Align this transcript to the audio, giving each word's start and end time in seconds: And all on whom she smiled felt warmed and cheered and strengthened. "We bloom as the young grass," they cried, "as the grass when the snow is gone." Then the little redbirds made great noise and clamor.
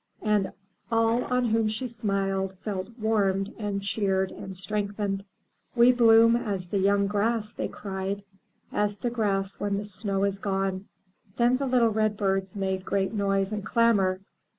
And 0.23 0.51
all 0.91 1.25
on 1.25 1.45
whom 1.49 1.67
she 1.67 1.87
smiled 1.87 2.57
felt 2.63 2.87
warmed 2.97 3.53
and 3.59 3.83
cheered 3.83 4.31
and 4.31 4.57
strengthened. 4.57 5.23
"We 5.75 5.91
bloom 5.91 6.35
as 6.35 6.65
the 6.65 6.79
young 6.79 7.05
grass," 7.05 7.53
they 7.53 7.67
cried, 7.67 8.23
"as 8.73 8.97
the 8.97 9.11
grass 9.11 9.59
when 9.59 9.77
the 9.77 9.85
snow 9.85 10.23
is 10.23 10.39
gone." 10.39 10.87
Then 11.37 11.57
the 11.57 11.67
little 11.67 11.89
redbirds 11.91 12.55
made 12.55 12.83
great 12.83 13.13
noise 13.13 13.51
and 13.51 13.63
clamor. 13.63 14.21